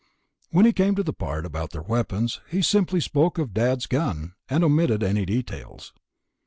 [0.49, 4.33] When he came to the part about their weapons, he simply spoke of "Dad's gun"
[4.49, 5.93] and omitted any details.